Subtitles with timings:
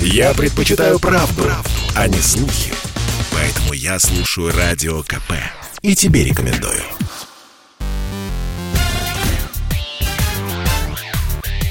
[0.00, 2.72] Я предпочитаю правду, правду, а не слухи.
[3.32, 5.32] Поэтому я слушаю Радио КП.
[5.82, 6.82] И тебе рекомендую.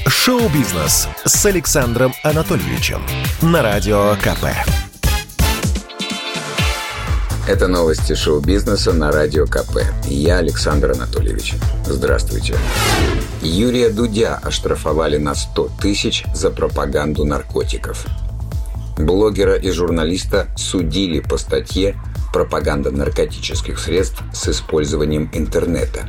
[0.06, 3.02] Шоу-бизнес с Александром Анатольевичем
[3.42, 4.85] на Радио КП.
[7.48, 9.78] Это новости шоу-бизнеса на Радио КП.
[10.08, 11.54] Я Александр Анатольевич.
[11.86, 12.56] Здравствуйте.
[13.40, 18.04] Юрия Дудя оштрафовали на 100 тысяч за пропаганду наркотиков.
[18.98, 21.94] Блогера и журналиста судили по статье
[22.32, 26.08] «Пропаганда наркотических средств с использованием интернета».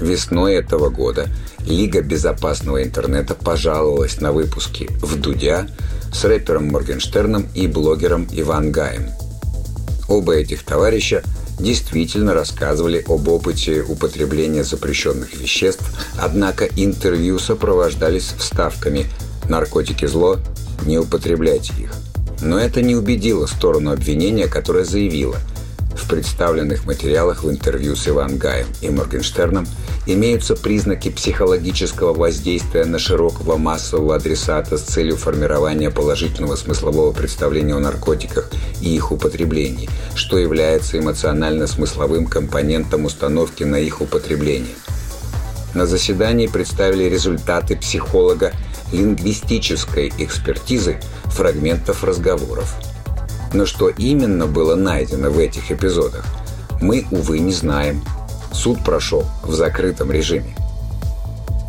[0.00, 1.28] Весной этого года
[1.66, 5.68] Лига безопасного интернета пожаловалась на выпуски в Дудя
[6.10, 9.10] с рэпером Моргенштерном и блогером Иван Гаем–
[10.08, 11.22] Оба этих товарища
[11.58, 15.84] действительно рассказывали об опыте употребления запрещенных веществ,
[16.18, 19.06] однако интервью сопровождались вставками
[19.48, 20.38] «наркотики зло,
[20.84, 21.92] не употребляйте их».
[22.42, 25.36] Но это не убедило сторону обвинения, которая заявила–
[25.96, 29.66] в представленных материалах в интервью с Иван Гаем и Моргенштерном
[30.06, 37.80] имеются признаки психологического воздействия на широкого массового адресата с целью формирования положительного смыслового представления о
[37.80, 44.74] наркотиках и их употреблении, что является эмоционально-смысловым компонентом установки на их употребление.
[45.74, 48.52] На заседании представили результаты психолога
[48.92, 52.74] лингвистической экспертизы фрагментов разговоров–
[53.54, 56.24] но что именно было найдено в этих эпизодах,
[56.80, 58.02] мы, увы, не знаем.
[58.54, 60.54] Суд прошел в закрытом режиме.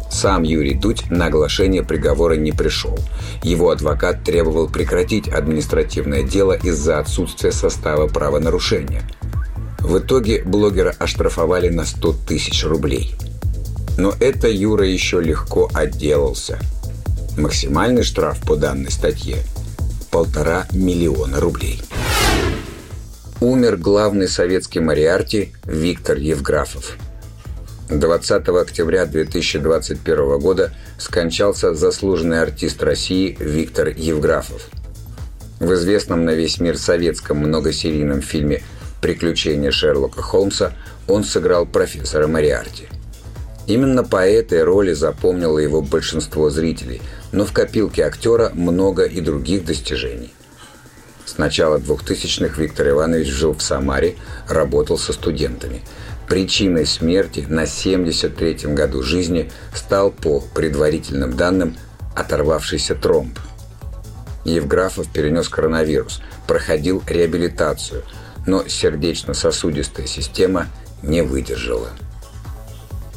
[0.09, 2.97] Сам Юрий Дудь на оглашение приговора не пришел.
[3.43, 9.01] Его адвокат требовал прекратить административное дело из-за отсутствия состава правонарушения.
[9.79, 13.15] В итоге блогера оштрафовали на 100 тысяч рублей.
[13.97, 16.59] Но это Юра еще легко отделался.
[17.37, 19.37] Максимальный штраф по данной статье–
[20.11, 21.81] полтора миллиона рублей.
[23.41, 26.95] Умер главный советский мариарти Виктор Евграфов.
[27.89, 34.69] 20 октября 2021 года скончался заслуженный артист России Виктор Евграфов.
[35.59, 38.63] В известном на весь мир советском многосерийном фильме
[39.01, 40.71] «Приключения Шерлока Холмса»
[41.09, 42.87] он сыграл профессора Мариарти.
[43.67, 47.01] Именно по этой роли запомнило его большинство зрителей,
[47.33, 50.34] но в копилке актера много и других достижений.
[51.25, 54.15] С начала 2000-х Виктор Иванович жил в Самаре,
[54.47, 55.81] работал со студентами.
[56.27, 61.77] Причиной смерти на 73-м году жизни стал, по предварительным данным,
[62.15, 63.39] оторвавшийся тромб.
[64.43, 68.03] Евграфов перенес коронавирус, проходил реабилитацию,
[68.45, 70.67] но сердечно-сосудистая система
[71.01, 71.89] не выдержала–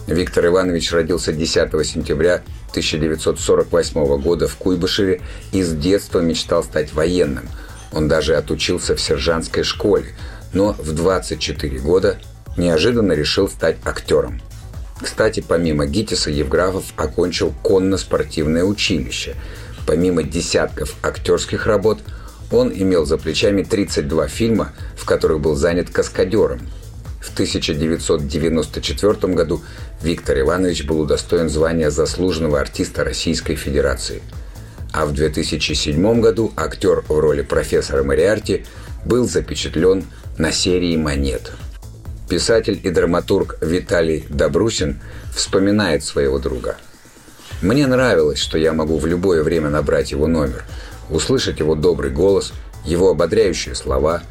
[0.09, 5.21] Виктор Иванович родился 10 сентября 1948 года в Куйбышеве
[5.53, 7.47] и с детства мечтал стать военным.
[7.93, 10.15] Он даже отучился в сержантской школе,
[10.53, 12.19] но в 24 года
[12.57, 14.41] неожиданно решил стать актером.
[15.01, 19.37] Кстати, помимо ГИТИСа, Евграфов окончил конно-спортивное училище.
[19.87, 22.01] Помимо десятков актерских работ,
[22.51, 26.69] он имел за плечами 32 фильма, в которых был занят каскадером–
[27.21, 29.63] в 1994 году
[30.03, 34.23] Виктор Иванович был удостоен звания заслуженного артиста Российской Федерации.
[34.93, 38.65] А в 2007 году актер в роли профессора Мариарти
[39.05, 40.05] был запечатлен
[40.39, 41.53] на серии «Монет».
[42.29, 45.01] Писатель и драматург Виталий Добрусин
[45.35, 46.77] вспоминает своего друга.
[47.63, 50.65] «Мне нравилось, что я могу в любое время набрать его номер,
[51.11, 52.53] услышать его добрый голос,
[52.85, 54.23] его ободряющие слова,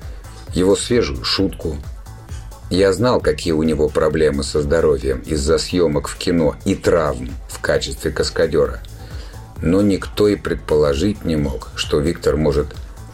[0.54, 1.78] его свежую шутку,
[2.70, 7.62] я знал, какие у него проблемы со здоровьем из-за съемок в кино и травм в
[7.62, 8.82] качестве каскадера.
[9.62, 12.68] Но никто и предположить не мог, что Виктор может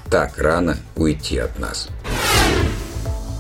[0.10, 1.88] так рано уйти от нас.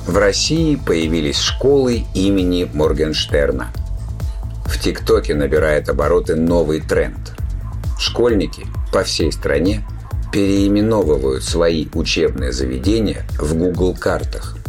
[0.07, 3.67] В России появились школы имени Моргенштерна.
[4.65, 7.33] В ТикТоке набирает обороты новый тренд.
[7.99, 9.85] Школьники по всей стране
[10.31, 14.57] переименовывают свои учебные заведения в Google картах–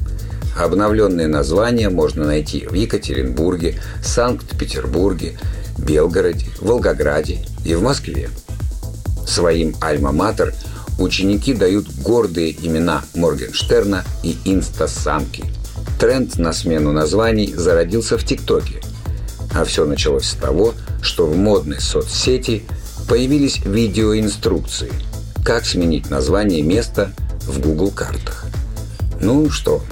[0.57, 5.37] Обновленные названия можно найти в Екатеринбурге, Санкт-Петербурге,
[5.79, 8.31] Белгороде, Волгограде и в Москве.
[9.27, 10.55] Своим альма-матер
[10.99, 15.45] ученики дают гордые имена Моргенштерна и Инстасамки.
[15.99, 18.81] Тренд на смену названий зародился в ТикТоке.
[19.55, 22.65] А все началось с того, что в модной соцсети
[23.09, 24.93] появились видеоинструкции,
[25.45, 27.13] как сменить название места
[27.43, 28.47] в Google картах.
[29.21, 29.83] Ну что,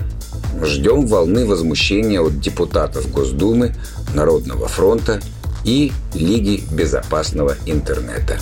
[0.60, 3.74] Ждем волны возмущения от депутатов Госдумы,
[4.14, 5.20] Народного фронта
[5.64, 8.38] и Лиги безопасного интернета.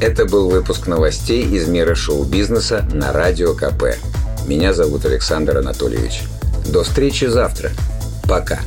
[0.00, 3.96] Это был выпуск новостей из мира шоу-бизнеса на Радио КП.
[4.46, 6.22] Меня зовут Александр Анатольевич.
[6.66, 7.70] До встречи завтра.
[8.28, 8.60] Пока.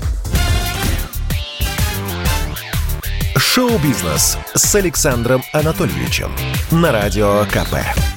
[3.35, 6.31] Шоу-бизнес с Александром Анатольевичем
[6.71, 8.12] на Радио КП.